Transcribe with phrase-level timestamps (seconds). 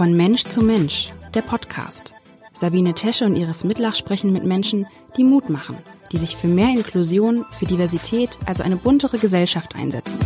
[0.00, 2.14] Von Mensch zu Mensch, der Podcast.
[2.54, 4.86] Sabine Tesche und Iris Mitlach sprechen mit Menschen,
[5.18, 5.76] die Mut machen,
[6.10, 10.18] die sich für mehr Inklusion, für Diversität, also eine buntere Gesellschaft einsetzen.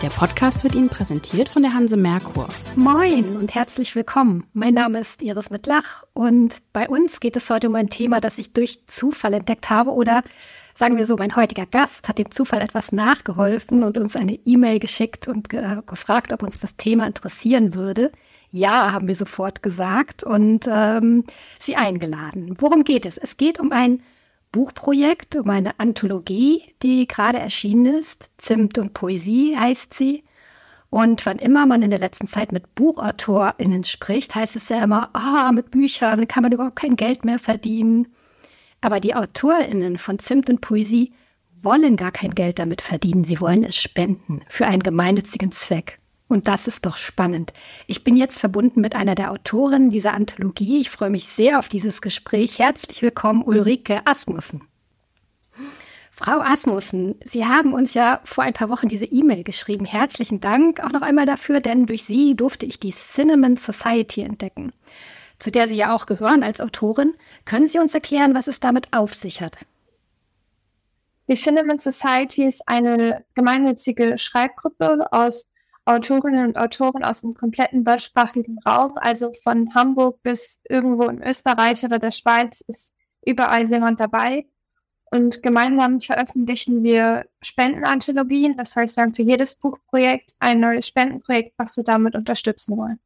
[0.00, 2.46] Der Podcast wird Ihnen präsentiert von der Hanse Merkur.
[2.76, 4.46] Moin und herzlich willkommen.
[4.52, 8.38] Mein Name ist Iris Mitlach und bei uns geht es heute um ein Thema, das
[8.38, 10.22] ich durch Zufall entdeckt habe oder
[10.74, 14.78] sagen wir so, mein heutiger Gast hat dem Zufall etwas nachgeholfen und uns eine E-Mail
[14.78, 18.12] geschickt und ge gefragt, ob uns das Thema interessieren würde.
[18.50, 21.24] Ja, haben wir sofort gesagt und ähm,
[21.58, 22.54] sie eingeladen.
[22.58, 23.18] Worum geht es?
[23.18, 24.00] Es geht um ein
[24.52, 28.30] Buchprojekt, um eine Anthologie, die gerade erschienen ist.
[28.38, 30.22] Zimt und Poesie heißt sie.
[30.90, 35.10] Und wann immer man in der letzten Zeit mit BuchautorInnen spricht, heißt es ja immer,
[35.12, 38.14] ah, mit Büchern kann man überhaupt kein Geld mehr verdienen.
[38.84, 41.14] Aber die AutorInnen von Zimt und Poesie
[41.62, 43.24] wollen gar kein Geld damit verdienen.
[43.24, 45.98] Sie wollen es spenden für einen gemeinnützigen Zweck.
[46.28, 47.54] Und das ist doch spannend.
[47.86, 50.82] Ich bin jetzt verbunden mit einer der Autorinnen dieser Anthologie.
[50.82, 52.58] Ich freue mich sehr auf dieses Gespräch.
[52.58, 54.60] Herzlich willkommen, Ulrike Asmussen.
[56.10, 59.86] Frau Asmussen, Sie haben uns ja vor ein paar Wochen diese E-Mail geschrieben.
[59.86, 64.74] Herzlichen Dank auch noch einmal dafür, denn durch Sie durfte ich die Cinnamon Society entdecken
[65.44, 67.14] zu der Sie ja auch gehören als Autorin.
[67.44, 69.58] Können Sie uns erklären, was es damit auf sich hat?
[71.28, 75.52] Die Cinnamon Society ist eine gemeinnützige Schreibgruppe aus
[75.84, 81.84] Autorinnen und Autoren aus dem kompletten deutschsprachigen Raum, also von Hamburg bis irgendwo in Österreich
[81.84, 84.46] oder der Schweiz ist überall jemand dabei.
[85.10, 88.56] Und gemeinsam veröffentlichen wir Spendenanthologien.
[88.56, 92.98] Das heißt, wir haben für jedes Buchprojekt ein neues Spendenprojekt, was wir damit unterstützen wollen.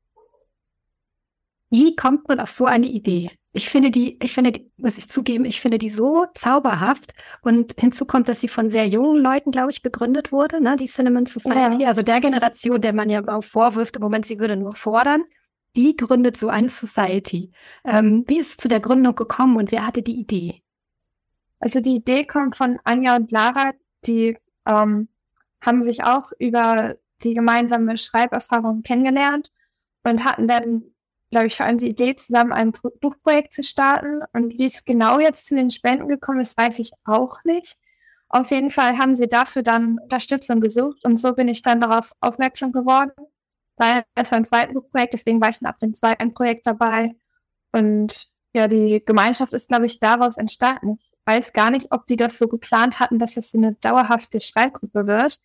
[1.70, 3.30] Wie kommt man auf so eine Idee?
[3.52, 7.12] Ich finde die, ich finde, die, muss ich zugeben, ich finde die so zauberhaft.
[7.42, 10.86] Und hinzu kommt, dass sie von sehr jungen Leuten, glaube ich, gegründet wurde, ne, die
[10.86, 11.82] Cinnamon Society.
[11.82, 11.88] Ja.
[11.88, 15.24] Also der Generation, der man ja auch vorwirft, im Moment, sie würde nur fordern.
[15.76, 17.52] Die gründet so eine Society.
[17.84, 20.62] Ähm, wie ist es zu der Gründung gekommen und wer hatte die Idee?
[21.60, 23.72] Also die Idee kommt von Anja und Lara,
[24.06, 25.08] die ähm,
[25.60, 29.50] haben sich auch über die gemeinsame Schreiberfahrung kennengelernt
[30.04, 30.84] und hatten dann
[31.30, 34.20] glaube ich, vor allem die Idee, zusammen ein Buchprojekt zu starten.
[34.32, 37.78] Und wie es genau jetzt zu den Spenden gekommen ist, weiß ich auch nicht.
[38.28, 42.12] Auf jeden Fall haben sie dafür dann Unterstützung gesucht und so bin ich dann darauf
[42.20, 43.10] aufmerksam geworden.
[43.76, 47.14] War erst beim zweiten Buchprojekt, deswegen war ich dann ab dem zweiten Projekt dabei.
[47.72, 50.96] Und ja, die Gemeinschaft ist, glaube ich, daraus entstanden.
[50.98, 55.06] Ich weiß gar nicht, ob die das so geplant hatten, dass es eine dauerhafte Schreibgruppe
[55.06, 55.40] wird.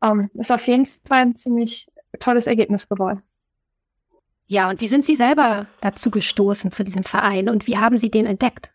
[0.00, 1.88] Um, ähm, ist auf jeden Fall ein ziemlich
[2.20, 3.22] tolles Ergebnis geworden.
[4.46, 8.10] Ja, und wie sind Sie selber dazu gestoßen, zu diesem Verein und wie haben Sie
[8.10, 8.72] den entdeckt?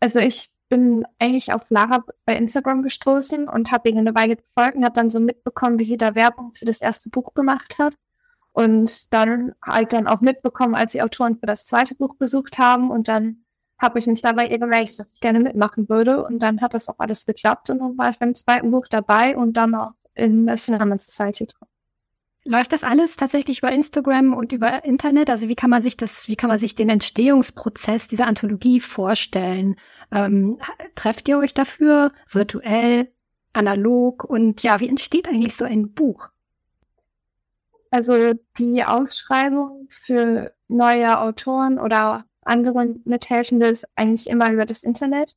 [0.00, 4.74] Also ich bin eigentlich auf Lara bei Instagram gestoßen und habe ihnen eine Weile gefolgt
[4.74, 7.94] und habe dann so mitbekommen, wie sie da Werbung für das erste Buch gemacht hat.
[8.52, 12.90] Und dann halt dann auch mitbekommen, als die Autoren für das zweite Buch besucht haben.
[12.90, 13.44] Und dann
[13.78, 16.24] habe ich mich dabei ihr gemerkt, dass ich gerne mitmachen würde.
[16.24, 17.68] Und dann hat das auch alles geklappt.
[17.68, 21.46] Und dann war ich beim zweiten Buch dabei und dann auch in der Cinema Society
[21.46, 21.68] drin.
[22.44, 25.30] Läuft das alles tatsächlich über Instagram und über Internet?
[25.30, 29.76] Also wie kann man sich das, wie kann man sich den Entstehungsprozess dieser Anthologie vorstellen?
[30.10, 30.58] Ähm,
[30.96, 33.12] trefft ihr euch dafür virtuell,
[33.52, 36.30] analog und ja, wie entsteht eigentlich so ein Buch?
[37.90, 45.36] Also die Ausschreibung für neue Autoren oder andere Mithelfende ist eigentlich immer über das Internet.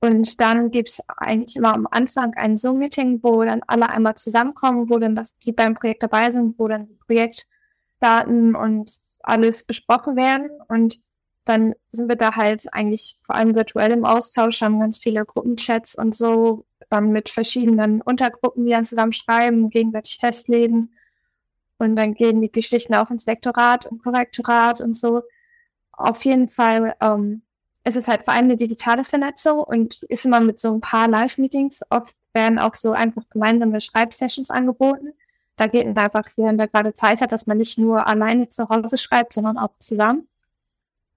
[0.00, 4.98] Und dann gibt's eigentlich immer am Anfang ein Zoom-Meeting, wo dann alle einmal zusammenkommen, wo
[4.98, 8.92] dann das, die beim Projekt dabei sind, wo dann die Projektdaten und
[9.22, 10.50] alles besprochen werden.
[10.68, 10.98] Und
[11.46, 15.94] dann sind wir da halt eigentlich vor allem virtuell im Austausch, haben ganz viele Gruppenchats
[15.94, 20.94] und so, dann mit verschiedenen Untergruppen, die dann zusammen schreiben, gegenseitig festlegen.
[21.78, 25.22] Und dann gehen die Geschichten auch ins Lektorat und Korrektorat und so.
[25.92, 27.42] Auf jeden Fall ähm,
[27.86, 31.06] es ist halt vor allem eine digitale Vernetzung und ist immer mit so ein paar
[31.06, 31.82] Live-Meetings.
[31.88, 35.12] Oft werden auch so einfach gemeinsame Schreibsessions angeboten.
[35.54, 38.68] Da geht es einfach, während der gerade Zeit hat, dass man nicht nur alleine zu
[38.68, 40.26] Hause schreibt, sondern auch zusammen.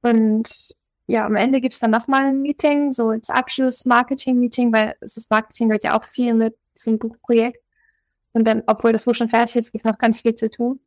[0.03, 0.75] Und
[1.07, 5.69] ja, am Ende gibt es dann nochmal ein Meeting, so ins Abschluss-Marketing-Meeting, weil ist Marketing
[5.69, 7.63] gehört ja auch viel mit zum Buchprojekt.
[8.33, 10.79] Und dann, obwohl das Buch schon fertig ist, gibt es noch ganz viel zu tun.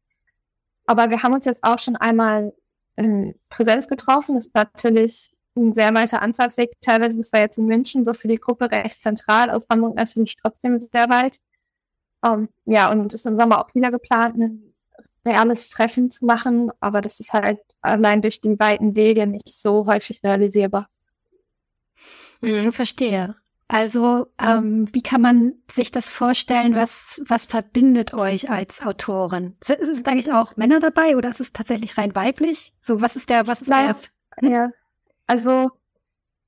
[0.87, 2.55] Aber wir haben uns jetzt auch schon einmal
[2.95, 4.37] in Präsenz getroffen.
[4.37, 6.73] Das ist natürlich ein sehr weiter Anfahrtsweg.
[6.81, 10.37] Teilweise ist es jetzt in München so für die Gruppe recht zentral, aus Hamburg natürlich
[10.37, 11.39] trotzdem sehr weit.
[12.25, 14.75] Um, ähm, ja, und ist im Sommer auch wieder geplant, ein
[15.27, 19.87] reales Treffen zu machen, aber das ist halt allein durch die weiten Wege nicht so
[19.87, 20.89] häufig realisierbar.
[22.41, 23.37] Mhm, verstehe.
[23.69, 26.75] Also, ähm, wie kann man sich das vorstellen?
[26.75, 29.57] Was, was verbindet euch als Autorin?
[29.65, 32.75] Sind, sind eigentlich auch Männer dabei oder ist es tatsächlich rein weiblich?
[32.83, 33.95] So, was ist der, was ist Nein,
[34.43, 34.51] der?
[34.51, 34.71] Ja,
[35.33, 35.71] also,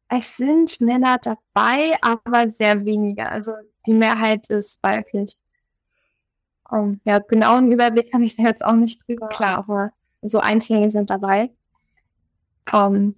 [0.08, 3.30] es sind Männer dabei, aber sehr wenige.
[3.30, 3.52] Also,
[3.86, 5.40] die Mehrheit ist weiblich.
[6.68, 9.28] Um, ja, genau einen Überblick habe ich da jetzt auch nicht drüber.
[9.28, 11.50] Klar, aber so Einzelne sind dabei.
[12.70, 13.14] Um,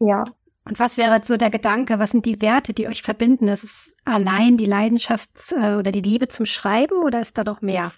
[0.00, 0.24] ja.
[0.64, 1.98] Und was wäre so der Gedanke?
[1.98, 3.48] Was sind die Werte, die euch verbinden?
[3.48, 7.60] Ist es allein die Leidenschaft äh, oder die Liebe zum Schreiben oder ist da doch
[7.60, 7.92] mehr?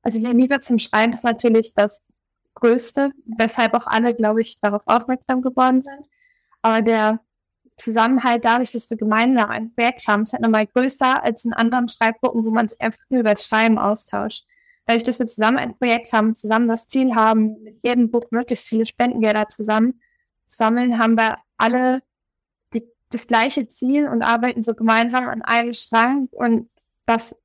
[0.00, 2.16] Also die Liebe zum Schreiben ist natürlich das
[2.60, 6.08] Größte, weshalb auch alle, glaube ich, darauf aufmerksam geworden sind.
[6.62, 7.20] Aber der
[7.80, 11.88] Zusammenhalt dadurch, dass wir gemeinsam ein Projekt haben, ist halt nochmal größer als in anderen
[11.88, 14.44] Schreibgruppen, wo man sich einfach nur über das Schreiben austauscht.
[14.86, 18.68] Dadurch, dass wir zusammen ein Projekt haben, zusammen das Ziel haben, mit jedem Buch möglichst
[18.68, 20.00] viele Spendengelder zusammen
[20.46, 22.02] sammeln, haben wir alle
[22.74, 26.68] die, das gleiche Ziel und arbeiten so gemeinsam an einem Strang und
[27.06, 27.40] das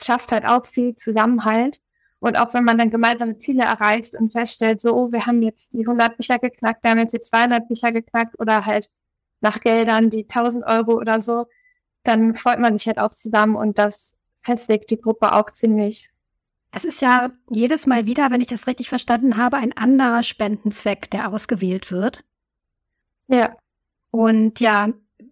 [0.00, 1.80] schafft halt auch viel Zusammenhalt.
[2.24, 5.74] Und auch wenn man dann gemeinsame Ziele erreicht und feststellt, so, oh, wir haben jetzt
[5.74, 8.90] die 100 Bücher geknackt, wir haben jetzt die 200 Bücher geknackt oder halt
[9.42, 11.44] nach Geldern die 1000 Euro oder so,
[12.02, 16.08] dann freut man sich halt auch zusammen und das festigt die Gruppe auch ziemlich.
[16.72, 21.10] Es ist ja jedes Mal wieder, wenn ich das richtig verstanden habe, ein anderer Spendenzweck,
[21.10, 22.24] der ausgewählt wird.
[23.28, 23.54] Ja.
[24.10, 24.88] Und ja,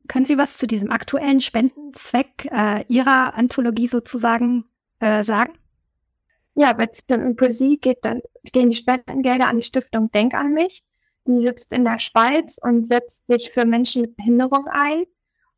[0.09, 4.67] können Sie was zu diesem aktuellen Spendenzweck äh, Ihrer Anthologie sozusagen
[5.01, 5.55] äh, sagen?
[6.55, 10.53] Ja, bei Zittern und Poesie geht dann, gehen die Spendengelder an die Stiftung Denk an
[10.53, 10.83] mich.
[11.27, 15.05] Die sitzt in der Schweiz und setzt sich für Menschen mit Behinderung ein.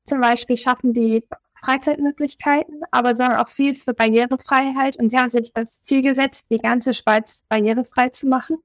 [0.04, 4.96] Zum Beispiel schaffen die Freizeitmöglichkeiten, aber sondern auch viel für Barrierefreiheit.
[4.98, 8.58] Und sie haben sich das Ziel gesetzt, die ganze Schweiz barrierefrei zu machen.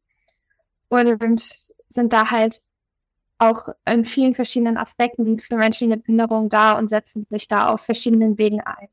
[0.89, 1.41] Und
[1.87, 2.61] sind da halt
[3.37, 7.81] auch in vielen verschiedenen Aspekten für Menschen mit Behinderung da und setzen sich da auf
[7.81, 8.89] verschiedenen Wegen ein.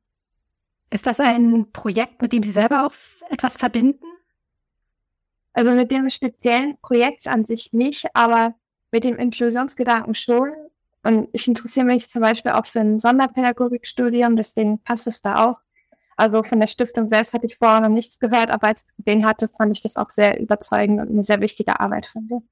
[0.90, 2.92] Ist das ein Projekt, mit dem Sie selber auch
[3.28, 4.04] etwas verbinden?
[5.52, 8.54] Also mit dem speziellen Projekt an sich nicht, aber
[8.92, 10.52] mit dem Inklusionsgedanken schon.
[11.02, 15.56] Und ich interessiere mich zum Beispiel auch für ein Sonderpädagogikstudium, deswegen passt es da auch.
[16.16, 18.96] Also von der Stiftung selbst hatte ich vorher noch nichts gehört, aber als ich es
[18.96, 22.42] gesehen hatte, fand ich das auch sehr überzeugend und eine sehr wichtige Arbeit von dir.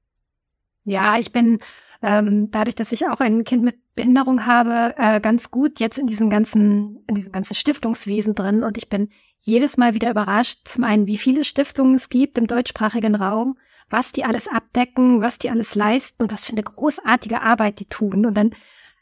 [0.85, 1.59] Ja, ich bin
[2.03, 6.07] ähm, dadurch, dass ich auch ein Kind mit Behinderung habe, äh, ganz gut jetzt in
[6.07, 8.63] diesem ganzen, in diesem ganzen Stiftungswesen drin.
[8.63, 9.09] Und ich bin
[9.39, 13.57] jedes Mal wieder überrascht, zum einen, wie viele Stiftungen es gibt im deutschsprachigen Raum,
[13.89, 17.87] was die alles abdecken, was die alles leisten und was für eine großartige Arbeit die
[17.87, 18.27] tun.
[18.27, 18.51] Und dann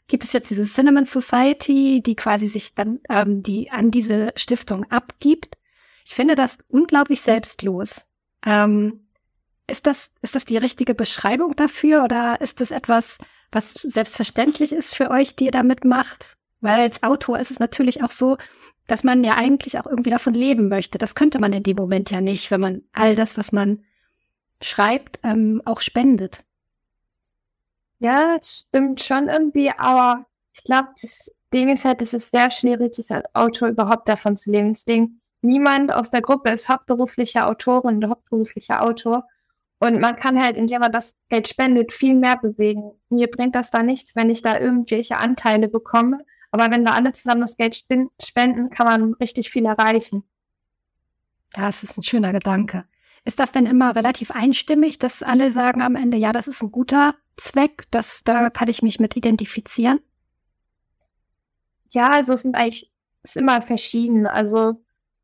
[0.07, 4.85] gibt es jetzt diese Cinnamon Society, die quasi sich dann, ähm, die an diese Stiftung
[4.91, 5.57] abgibt.
[6.05, 8.05] Ich finde das unglaublich selbstlos.
[8.45, 9.02] Ähm,
[9.73, 13.17] ist das, ist das die richtige Beschreibung dafür oder ist das etwas,
[13.51, 16.37] was selbstverständlich ist für euch, die ihr da mitmacht?
[16.61, 18.37] Weil als Autor ist es natürlich auch so,
[18.85, 20.99] dass man ja eigentlich auch irgendwie davon leben möchte.
[20.99, 23.83] Das könnte man in dem Moment ja nicht, wenn man all das, was man
[24.61, 26.43] schreibt, ähm, auch spendet.
[27.97, 32.51] Ja, das stimmt schon irgendwie, aber ich glaube, das Ding ist halt, es ist sehr
[32.51, 34.73] schwierig, als Autor überhaupt davon zu leben.
[34.73, 39.27] Deswegen, niemand aus der Gruppe ist hauptberuflicher Autorin oder hauptberuflicher Autor.
[39.83, 42.93] Und man kann halt, indem man das Geld spendet, viel mehr bewegen.
[43.09, 46.19] Mir bringt das da nichts, wenn ich da irgendwelche Anteile bekomme.
[46.51, 50.23] Aber wenn wir alle zusammen das Geld spenden, kann man richtig viel erreichen.
[51.51, 52.85] Das ist ein schöner Gedanke.
[53.25, 56.71] Ist das denn immer relativ einstimmig, dass alle sagen am Ende, ja, das ist ein
[56.71, 59.99] guter Zweck, das, da kann ich mich mit identifizieren?
[61.89, 62.89] Ja, also es sind eigentlich,
[63.23, 64.27] es ist immer verschieden.
[64.27, 64.81] Also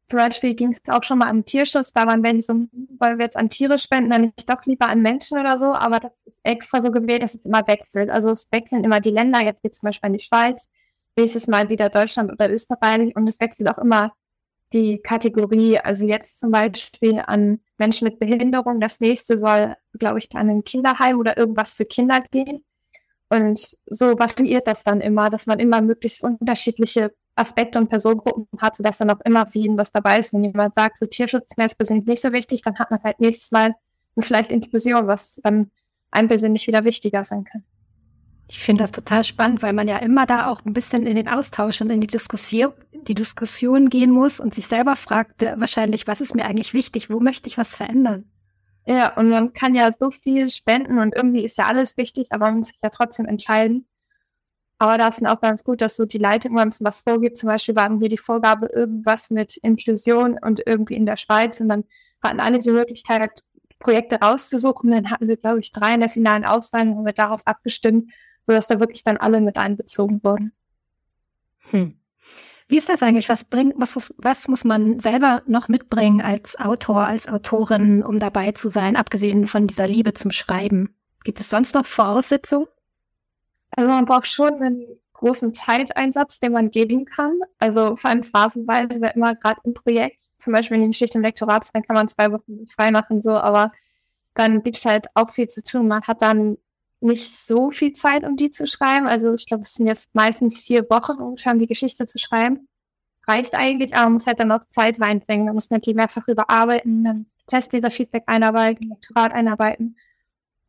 [0.09, 3.25] zum Beispiel ging es auch schon mal am Tierschutz, da waren welche so, wollen wir
[3.25, 6.41] jetzt an Tiere spenden, dann nicht doch lieber an Menschen oder so, aber das ist
[6.43, 8.09] extra so gewählt, dass es immer wechselt.
[8.09, 10.69] Also es wechseln immer die Länder, jetzt geht zum Beispiel an die Schweiz,
[11.15, 13.15] nächstes Mal wieder Deutschland oder Österreich.
[13.15, 14.13] Und es wechselt auch immer
[14.73, 20.35] die Kategorie, also jetzt zum Beispiel an Menschen mit Behinderung, das nächste soll, glaube ich,
[20.35, 22.63] an ein Kinderheim oder irgendwas für Kinder gehen.
[23.29, 28.75] Und so variiert das dann immer, dass man immer möglichst unterschiedliche Aspekte und Personengruppen hat,
[28.75, 30.33] sodass dann auch immer für jeden was dabei ist.
[30.33, 33.19] Wenn jemand sagt, so Tierschutz mir ist persönlich nicht so wichtig, dann hat man halt
[33.19, 33.75] nächstes Mal
[34.19, 35.71] vielleicht Inklusion, was dann
[36.11, 37.63] einem persönlich wieder wichtiger sein kann.
[38.51, 41.27] Ich finde das total spannend, weil man ja immer da auch ein bisschen in den
[41.27, 46.07] Austausch und in die Diskussion, die Diskussion gehen muss und sich selber fragt äh, wahrscheinlich,
[46.07, 48.25] was ist mir eigentlich wichtig, wo möchte ich was verändern?
[48.87, 52.47] Ja, und man kann ja so viel spenden und irgendwie ist ja alles wichtig, aber
[52.47, 53.87] man muss sich ja trotzdem entscheiden.
[54.79, 57.01] Aber da ist dann auch ganz gut, dass so die Leitung mal ein bisschen was
[57.01, 57.37] vorgibt.
[57.37, 61.59] Zum Beispiel waren wir die Vorgabe irgendwas mit Inklusion und irgendwie in der Schweiz.
[61.59, 61.83] Und dann
[62.23, 63.43] hatten alle die Möglichkeit,
[63.77, 64.89] Projekte rauszusuchen.
[64.89, 68.09] Dann hatten wir, glaube ich, drei in der finalen Auswahl und wir daraus abgestimmt,
[68.47, 70.53] sodass da wirklich dann alle mit einbezogen wurden.
[71.71, 71.99] Hm.
[72.69, 73.27] Wie ist das eigentlich?
[73.27, 78.53] Was bringt, was, was muss man selber noch mitbringen als Autor, als Autorin, um dabei
[78.53, 80.95] zu sein, abgesehen von dieser Liebe zum Schreiben?
[81.25, 82.67] Gibt es sonst noch Voraussetzungen?
[83.71, 87.39] Also man braucht schon einen großen Zeiteinsatz, den man geben kann.
[87.59, 91.67] Also vor allem phasenweise immer gerade im Projekt, zum Beispiel in den Schicht im Lektorat,
[91.73, 93.71] dann kann man zwei Wochen frei machen, so, aber
[94.33, 95.87] dann gibt es halt auch viel zu tun.
[95.87, 96.57] Man hat dann
[97.01, 99.07] nicht so viel Zeit, um die zu schreiben.
[99.07, 102.67] Also ich glaube, es sind jetzt meistens vier Wochen um die Geschichte zu schreiben.
[103.27, 105.45] Reicht eigentlich, aber man muss halt dann auch Zeit reinbringen.
[105.45, 109.97] Man muss natürlich mehrfach überarbeiten, dann Testleser-Feedback einarbeiten, Lektorat einarbeiten.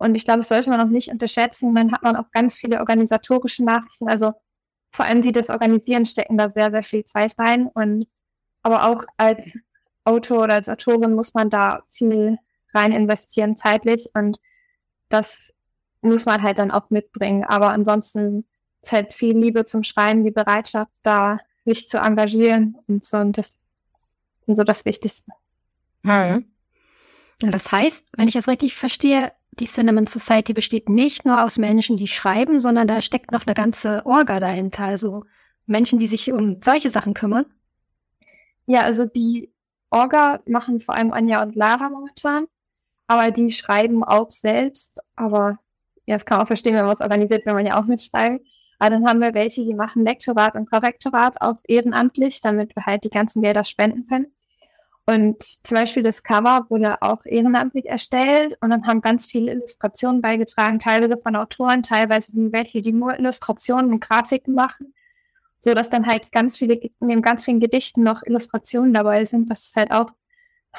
[0.01, 1.75] Und ich glaube, das sollte man auch nicht unterschätzen.
[1.75, 4.09] Dann hat man auch ganz viele organisatorische Nachrichten.
[4.09, 4.33] Also
[4.93, 7.67] vor allem die das Organisieren stecken da sehr, sehr viel Zeit rein.
[7.67, 8.09] Und
[8.63, 9.59] aber auch als
[10.05, 12.39] Autor oder als Autorin muss man da viel
[12.73, 14.09] rein investieren zeitlich.
[14.15, 14.41] Und
[15.11, 15.55] das
[16.01, 17.45] muss man halt dann auch mitbringen.
[17.45, 18.47] Aber ansonsten
[18.81, 23.19] ist halt viel Liebe zum Schreiben, die Bereitschaft, da sich zu engagieren und so.
[23.19, 23.73] Und das ist
[24.57, 25.31] so das Wichtigste.
[26.05, 26.47] Hm.
[27.41, 31.97] Das heißt, wenn ich das richtig verstehe, die Cinnamon Society besteht nicht nur aus Menschen,
[31.97, 34.85] die schreiben, sondern da steckt noch eine ganze Orga dahinter.
[34.85, 35.25] Also
[35.67, 37.45] Menschen, die sich um solche Sachen kümmern.
[38.67, 39.53] Ja, also die
[39.91, 42.47] Orga machen vor allem Anja und Lara momentan,
[43.07, 45.59] aber die schreiben auch selbst, aber
[46.07, 48.47] ja, das kann man auch verstehen, wenn man was organisiert, wenn man ja auch mitschreibt.
[48.79, 53.05] Aber dann haben wir welche, die machen Lektorat und Korrektorat auch ehrenamtlich, damit wir halt
[53.05, 54.33] die ganzen Gelder spenden können.
[55.11, 60.23] Und zum Beispiel das Cover wurde auch ehrenamtlich erstellt und dann haben ganz viele Illustrationen
[60.23, 64.95] beigetragen, teilweise von Autoren, teilweise welche, die nur Illustrationen und Grafiken machen,
[65.59, 69.51] so dass dann halt ganz viele, in den ganz vielen Gedichten noch Illustrationen dabei sind,
[69.51, 70.13] was halt auch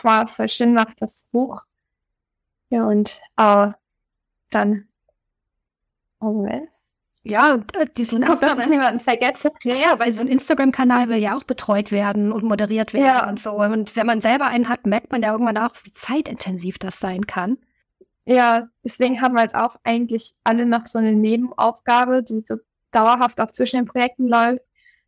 [0.01, 1.63] mal voll schön macht, das Buch.
[2.69, 3.71] Ja, und äh,
[4.49, 4.87] dann
[6.21, 6.80] Oh, Moment.
[7.23, 9.51] Ja, äh, diesen Instagram vergessen.
[9.63, 13.29] Ja, ja, weil so ein Instagram-Kanal will ja auch betreut werden und moderiert werden ja.
[13.29, 13.51] und so.
[13.51, 17.27] Und wenn man selber einen hat, merkt man ja irgendwann auch, wie zeitintensiv das sein
[17.27, 17.57] kann.
[18.25, 22.55] Ja, deswegen haben halt auch eigentlich alle noch so eine Nebenaufgabe, die so
[22.91, 24.63] dauerhaft auch zwischen den Projekten läuft.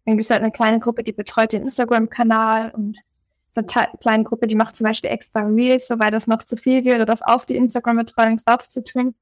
[0.05, 2.97] Dann gibt es halt eine kleine Gruppe, die betreut den Instagram-Kanal und
[3.51, 6.57] so eine kleine Gruppe, die macht zum Beispiel extra Reels, so weil das noch zu
[6.57, 9.15] viel wird, das auf die Instagram-Betreuung drauf zu tun.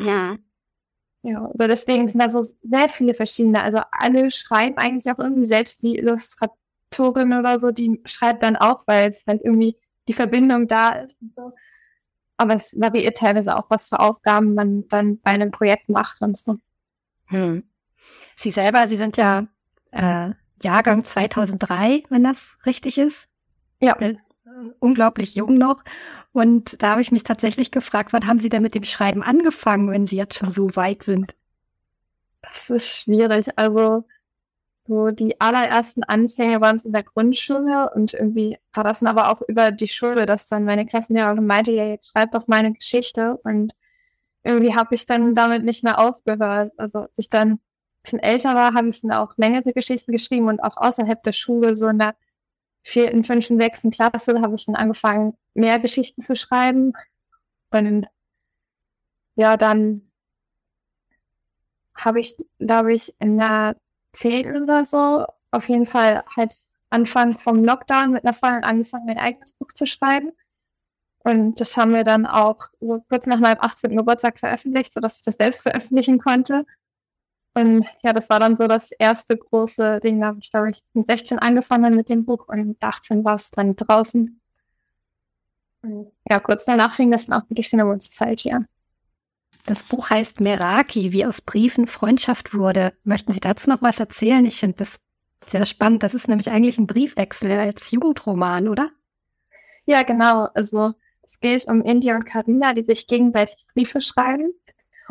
[0.00, 0.36] Ja.
[1.22, 3.62] Ja, aber deswegen sind da so sehr viele verschiedene.
[3.62, 8.86] Also alle schreiben eigentlich auch irgendwie selbst die Illustratorin oder so, die schreibt dann auch,
[8.86, 9.76] weil es halt irgendwie
[10.08, 11.52] die Verbindung da ist und so.
[12.38, 16.38] Aber es variiert teilweise auch, was für Aufgaben man dann bei einem Projekt macht und
[16.38, 16.56] so.
[17.26, 17.64] Hm.
[18.34, 19.46] Sie selber, Sie sind ja
[19.90, 20.30] äh,
[20.62, 23.28] Jahrgang 2003, wenn das richtig ist.
[23.80, 23.96] Ja.
[24.78, 25.82] Unglaublich jung noch.
[26.32, 29.90] Und da habe ich mich tatsächlich gefragt, wann haben Sie denn mit dem Schreiben angefangen,
[29.90, 31.34] wenn Sie jetzt schon so weit sind?
[32.42, 33.46] Das ist schwierig.
[33.56, 34.04] Also
[34.86, 39.30] so die allerersten Anfänge waren es in der Grundschule und irgendwie war das dann aber
[39.30, 43.36] auch über die Schule, dass dann meine Klassenlehrerin meinte, ja, jetzt schreib doch meine Geschichte
[43.44, 43.72] und
[44.42, 46.72] irgendwie habe ich dann damit nicht mehr aufgehört.
[46.76, 47.60] Also als ich dann ein
[48.02, 51.76] bisschen älter war, habe ich dann auch längere Geschichten geschrieben und auch außerhalb der Schule,
[51.76, 52.16] so in der
[52.82, 56.92] vierten, fünften, sechsten Klasse habe ich dann angefangen, mehr Geschichten zu schreiben.
[57.70, 58.06] Und
[59.36, 60.10] ja, dann
[61.94, 63.76] habe ich, glaube ich, in der
[64.12, 69.18] zehnten oder so auf jeden Fall halt Anfang vom Lockdown mit einer Freundin angefangen, mein
[69.18, 70.32] eigenes Buch zu schreiben.
[71.22, 73.96] Und das haben wir dann auch so kurz nach meinem 18.
[73.96, 76.64] Geburtstag veröffentlicht, sodass ich das selbst veröffentlichen konnte.
[77.54, 80.20] Und ja, das war dann so das erste große Ding.
[80.20, 83.36] Da habe ich, glaube ich, mit 16 angefangen mit dem Buch und mit 18 war
[83.36, 84.40] es dann draußen.
[85.82, 88.66] Und ja, kurz danach fing das dann auch mit der Cinnamon Society an.
[89.66, 92.92] Das Buch heißt Meraki, wie aus Briefen Freundschaft wurde.
[93.04, 94.44] Möchten Sie dazu noch was erzählen?
[94.44, 94.98] Ich finde das
[95.46, 96.02] sehr spannend.
[96.02, 98.90] Das ist nämlich eigentlich ein Briefwechsel als Jugendroman, oder?
[99.86, 100.48] Ja, genau.
[100.54, 104.52] Also es geht um India und Karina, die sich gegenseitig Briefe schreiben.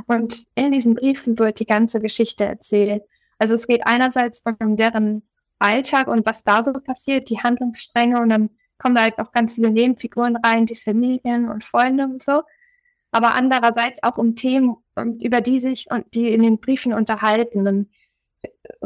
[0.08, 3.04] Und in diesen Briefen wird die ganze Geschichte erzählt.
[3.38, 5.24] Also es geht einerseits um deren
[5.60, 9.56] Alltag und was da so passiert, die Handlungsstränge und dann kommen da halt auch ganz
[9.56, 12.44] viele Nebenfiguren rein, die Familien und Freunde und so.
[13.12, 14.78] Aber andererseits auch um Themen,
[15.22, 17.66] über die sich und die in den Briefen unterhalten.
[17.66, 17.90] Dann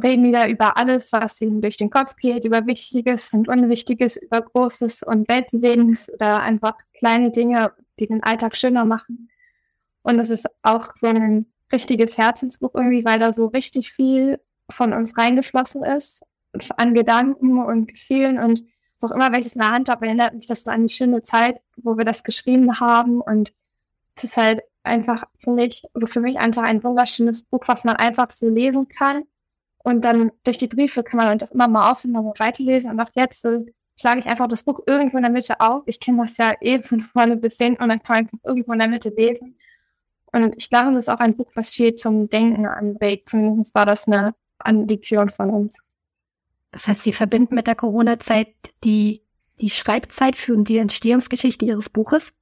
[0.02, 4.18] reden die da über alles, was ihnen durch den Kopf geht, über Wichtiges und Unwichtiges,
[4.18, 9.30] über Großes und Weltlebendes oder einfach kleine Dinge, die den Alltag schöner machen.
[10.04, 14.94] Und es ist auch so ein richtiges Herzensbuch irgendwie, weil da so richtig viel von
[14.94, 16.24] uns reingeflossen ist
[16.78, 18.64] an Gedanken und Gefühlen und
[19.04, 21.60] auch immer, welches in der Hand habe, erinnert mich das so an die schöne Zeit,
[21.76, 23.54] wo wir das geschrieben haben und
[24.16, 27.96] es ist halt einfach, finde ich, also für mich einfach ein wunderschönes Buch, was man
[27.96, 29.24] einfach so lesen kann.
[29.80, 32.92] Und dann durch die Briefe kann man einfach immer mal aufhören, mal weiterlesen.
[32.92, 33.66] Und auch jetzt äh,
[34.00, 35.84] schlage ich einfach das Buch irgendwo in der Mitte auf.
[35.88, 38.80] Ich kenne das ja eh von vorne bis hin und dann kann man irgendwo in
[38.80, 39.58] der Mitte lesen.
[40.34, 43.30] Und ich glaube, es ist auch ein Buch, was viel zum Denken anregt.
[43.30, 45.78] Zumindest war das eine Ambition von uns.
[46.72, 48.48] Das heißt, Sie verbinden mit der Corona-Zeit
[48.84, 49.22] die,
[49.62, 52.34] die Schreibzeit für die Entstehungsgeschichte Ihres Buches?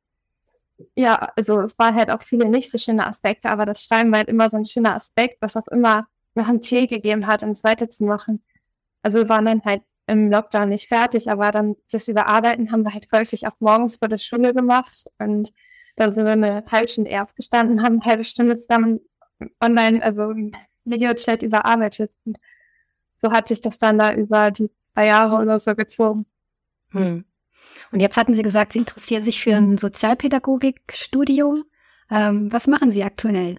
[0.95, 4.19] Ja, also es waren halt auch viele nicht so schöne Aspekte, aber das Schreiben war
[4.19, 7.63] halt immer so ein schöner Aspekt, was auch immer noch ein Ziel gegeben hat, uns
[7.63, 8.41] weiterzumachen.
[9.03, 12.93] Also wir waren dann halt im Lockdown nicht fertig, aber dann das Überarbeiten haben wir
[12.93, 15.51] halt häufig auch morgens vor der Schule gemacht und
[15.95, 18.99] dann sind wir eine halbe Stunde eher aufgestanden, haben eine halbe Stunde zusammen
[19.59, 20.51] online, also im
[20.85, 22.11] Videochat überarbeitet.
[22.25, 22.37] Und
[23.17, 26.25] so hat sich das dann da über die zwei Jahre oder so gezogen.
[26.91, 27.25] Hm.
[27.91, 31.65] Und jetzt hatten Sie gesagt, Sie interessieren sich für ein Sozialpädagogikstudium.
[32.09, 33.57] Ähm, was machen Sie aktuell?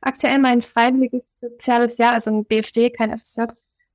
[0.00, 3.42] Aktuell mein freiwilliges soziales Jahr, also ein BFD, kein FSJ,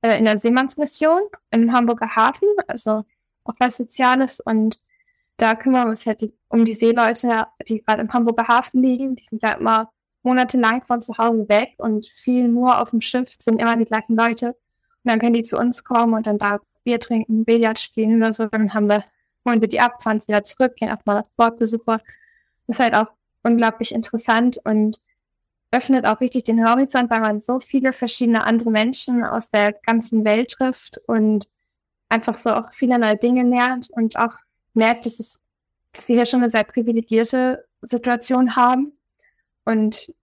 [0.02, 3.04] äh, in der Seemannsmission im Hamburger Hafen, also
[3.44, 4.40] auch was Soziales.
[4.40, 4.80] Und
[5.40, 9.16] da kümmern wir uns halt um die Seeleute, die gerade im Hamburger Hafen liegen.
[9.16, 9.90] Die sind ja immer
[10.22, 14.16] monatelang von zu Hause weg und viel nur auf dem Schiff sind immer die gleichen
[14.16, 14.48] Leute.
[14.48, 14.56] Und
[15.04, 18.46] dann können die zu uns kommen und dann da Bier trinken, Billard spielen oder so.
[18.48, 19.02] Dann haben wir,
[19.46, 22.02] holen wir die ab, fahren wieder zurück, gehen auch mal auf Bordbesucher.
[22.66, 23.08] Das ist halt auch
[23.42, 25.00] unglaublich interessant und
[25.70, 30.24] öffnet auch richtig den Horizont, weil man so viele verschiedene andere Menschen aus der ganzen
[30.26, 31.48] Welt trifft und
[32.10, 34.36] einfach so auch vielerlei Dinge lernt und auch
[34.74, 35.42] merkt, dass, es,
[35.92, 38.92] dass wir hier schon eine sehr privilegierte Situation haben
[39.64, 40.14] und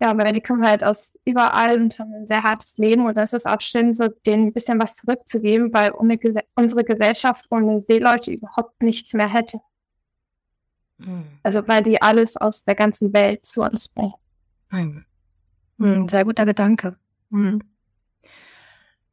[0.00, 3.32] ja, weil die kommen halt aus überall und haben ein sehr hartes Leben und das
[3.32, 7.80] ist auch schön, so denen ein bisschen was zurückzugeben, weil ohne Ge unsere Gesellschaft ohne
[7.80, 9.60] Seeleute überhaupt nichts mehr hätte.
[10.98, 11.24] Mhm.
[11.42, 14.14] Also weil die alles aus der ganzen Welt zu uns bringen.
[14.70, 15.04] Mhm.
[15.76, 16.96] Mhm, sehr guter Gedanke.
[17.30, 17.62] Mhm.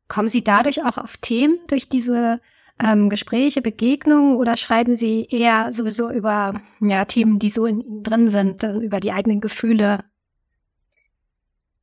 [0.07, 2.41] Kommen Sie dadurch auch auf Themen durch diese
[2.81, 8.03] ähm, Gespräche, Begegnungen oder schreiben Sie eher sowieso über ja, Themen, die so in Ihnen
[8.03, 10.03] drin sind, über die eigenen Gefühle?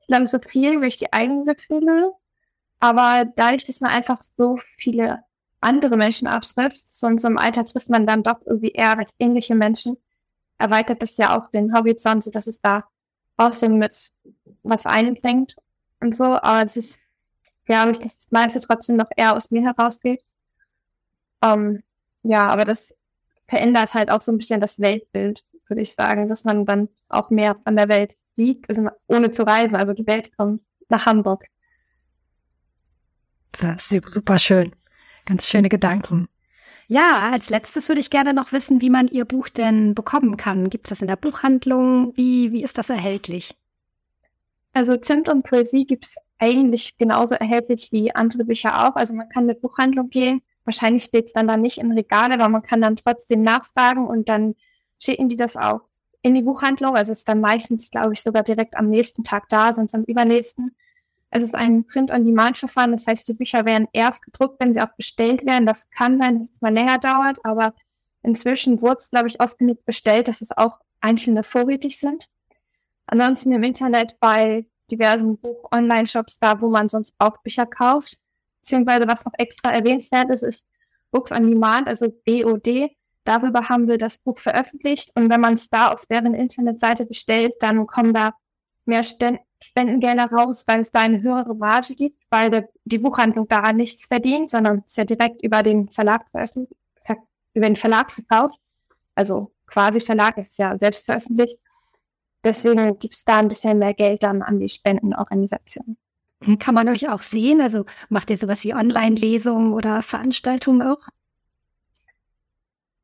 [0.01, 2.13] Ich glaube, so viel über die eigenen Gefühle,
[2.81, 5.21] aber dadurch, dass man einfach so viele
[5.61, 9.55] andere Menschen auch trifft, sonst im Alter trifft man dann doch irgendwie eher recht ähnliche
[9.55, 9.97] Menschen,
[10.59, 12.85] erweitert das ja auch den Horizont, so dass es da
[13.37, 14.13] aussehen mit
[14.63, 15.57] was einbringt
[16.01, 17.01] und so, aber es ist,
[17.65, 20.23] glaube ich, dass das meiste trotzdem noch eher aus mir herausgeht.
[21.43, 21.83] Ähm,
[22.23, 22.99] ja, aber das
[23.49, 27.31] verändert halt auch so ein bisschen das Weltbild, würde ich sagen, dass man dann auch
[27.31, 31.47] mehr von der Welt sieht, also ohne zu reisen, also die Welt kommt nach Hamburg.
[33.53, 34.73] Das ist super schön.
[35.25, 36.29] Ganz schöne Gedanken.
[36.87, 40.71] Ja, als letztes würde ich gerne noch wissen, wie man Ihr Buch denn bekommen kann.
[40.71, 42.17] Gibt es das in der Buchhandlung?
[42.17, 43.55] Wie, wie ist das erhältlich?
[44.73, 48.97] Also Zimt und Poesie gibt es eigentlich genauso erhältlich wie andere Bücher auch.
[48.97, 52.31] Also man kann in eine Buchhandlung gehen Wahrscheinlich steht es dann da nicht im Regal,
[52.31, 54.55] aber man kann dann trotzdem nachfragen und dann
[54.99, 55.81] schicken die das auch
[56.21, 56.95] in die Buchhandlung.
[56.95, 60.77] Also ist dann meistens, glaube ich, sogar direkt am nächsten Tag da, sonst am übernächsten.
[61.31, 65.47] Es ist ein Print-on-Demand-Verfahren, das heißt, die Bücher werden erst gedruckt, wenn sie auch bestellt
[65.47, 65.65] werden.
[65.65, 67.73] Das kann sein, dass es mal länger dauert, aber
[68.23, 72.29] inzwischen wurde es, glaube ich, oft genug bestellt, dass es auch einzelne vorrätig sind.
[73.07, 78.19] Ansonsten im Internet bei diversen Buch-Online-Shops da, wo man sonst auch Bücher kauft
[78.61, 80.67] beziehungsweise was noch extra erwähnenswert ist, ist
[81.11, 82.91] Books on Demand, also BOD.
[83.25, 87.55] Darüber haben wir das Buch veröffentlicht und wenn man es da auf deren Internetseite bestellt,
[87.61, 88.33] dann kommen da
[88.87, 93.77] mehr Spendengelder raus, weil es da eine höhere Marge gibt, weil der, die Buchhandlung daran
[93.77, 96.25] nichts verdient, sondern es ja direkt über den Verlag
[97.55, 98.59] über den Verlag verkauft.
[99.15, 101.59] Also quasi Verlag ist ja selbst veröffentlicht.
[102.45, 105.97] Deswegen gibt es da ein bisschen mehr Geld dann an die Spendenorganisation.
[106.59, 107.61] Kann man euch auch sehen?
[107.61, 111.09] Also macht ihr sowas wie Online-Lesungen oder Veranstaltungen auch?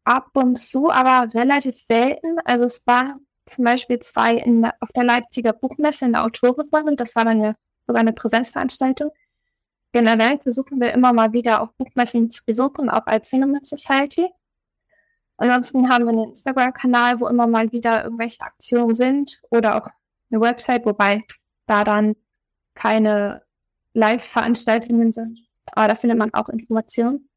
[0.04, 2.38] Ab und zu, aber relativ selten.
[2.44, 6.96] Also es waren zum Beispiel zwei in, auf der Leipziger Buchmesse in der Autorenrunde.
[6.96, 9.10] Das war dann eine, sogar eine Präsenzveranstaltung.
[9.92, 14.28] Generell versuchen wir immer mal wieder auf Buchmessen zu besuchen, auch als Cinema Society.
[15.36, 19.88] Ansonsten haben wir einen Instagram-Kanal, wo immer mal wieder irgendwelche Aktionen sind oder auch
[20.30, 21.24] eine Website, wobei
[21.66, 22.14] da dann
[22.74, 23.42] keine
[23.94, 25.40] Live-Veranstaltungen sind.
[25.72, 27.28] Aber da findet man auch Informationen.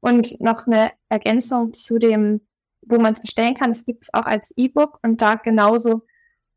[0.00, 2.40] Und noch eine Ergänzung zu dem,
[2.82, 3.70] wo man es bestellen kann.
[3.70, 6.02] Es gibt es auch als E-Book und da genauso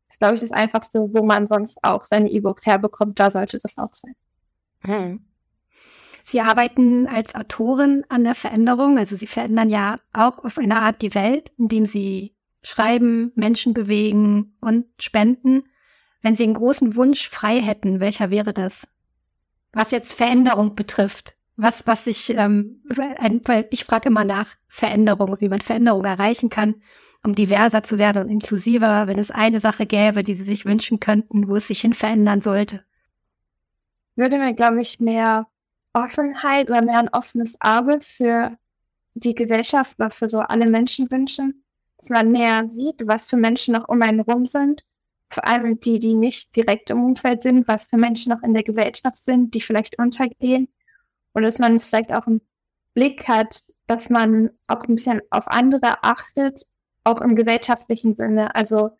[0.08, 3.18] ist, glaube ich, das Einfachste, wo man sonst auch seine E-Books herbekommt.
[3.20, 4.14] Da sollte das auch sein.
[4.80, 5.24] Hm.
[6.22, 8.98] Sie arbeiten als Autorin an der Veränderung.
[8.98, 14.56] Also Sie verändern ja auch auf eine Art die Welt, indem Sie schreiben, Menschen bewegen
[14.60, 15.64] und spenden.
[16.22, 18.86] Wenn Sie einen großen Wunsch frei hätten, welcher wäre das?
[19.72, 21.36] Was jetzt Veränderung betrifft.
[21.58, 26.82] Was, was sich, ähm, weil ich frage immer nach Veränderung, wie man Veränderung erreichen kann,
[27.24, 31.00] um diverser zu werden und inklusiver, wenn es eine Sache gäbe, die Sie sich wünschen
[31.00, 32.84] könnten, wo es sich hin verändern sollte.
[34.16, 35.46] Würde mir, glaube ich, mehr
[35.92, 38.56] Offenheit oder mehr ein offenes Auge für
[39.14, 41.64] die Gesellschaft oder für so alle Menschen wünschen,
[41.98, 44.85] dass man mehr sieht, was für Menschen noch um einen rum sind,
[45.30, 48.62] vor allem die, die nicht direkt im Umfeld sind, was für Menschen noch in der
[48.62, 50.68] Gesellschaft sind, die vielleicht untergehen
[51.32, 52.40] und dass man vielleicht auch einen
[52.94, 56.64] Blick hat, dass man auch ein bisschen auf andere achtet,
[57.04, 58.54] auch im gesellschaftlichen Sinne.
[58.54, 58.90] Also,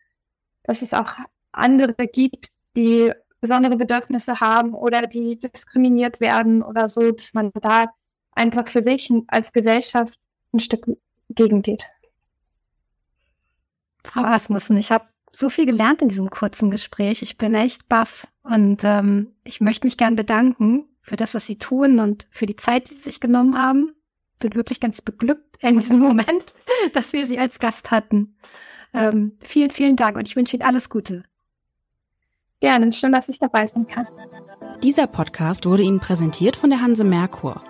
[0.63, 1.13] dass es auch
[1.51, 3.11] andere gibt, die
[3.41, 7.87] besondere Bedürfnisse haben oder die diskriminiert werden oder so, dass man da
[8.33, 10.19] einfach für sich als Gesellschaft
[10.53, 10.85] ein Stück
[11.29, 11.89] gegengeht.
[14.03, 15.05] Frau Asmussen, ich habe
[15.37, 17.21] so viel gelernt in diesem kurzen Gespräch.
[17.21, 21.59] Ich bin echt baff und ähm, ich möchte mich gern bedanken für das, was Sie
[21.59, 23.93] tun und für die Zeit, die Sie sich genommen haben.
[24.39, 26.55] Bin wirklich ganz beglückt in diesem Moment,
[26.93, 28.35] dass wir Sie als Gast hatten.
[28.93, 31.23] Ähm, vielen, vielen Dank und ich wünsche Ihnen alles Gute.
[32.59, 34.07] Gerne, schön, dass ich dabei sein kann.
[34.81, 37.61] Dieser Podcast wurde Ihnen präsentiert von der Hanse Merkur.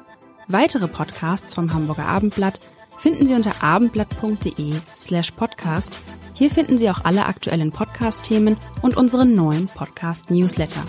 [0.48, 2.62] Weitere Podcasts vom Hamburger Abendblatt
[2.98, 5.98] finden Sie unter abendblatt.de slash podcast.
[6.38, 10.84] Hier finden Sie auch alle aktuellen Podcast-Themen und unseren neuen Podcast-Newsletter.